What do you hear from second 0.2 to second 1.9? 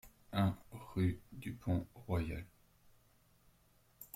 un rue du Pont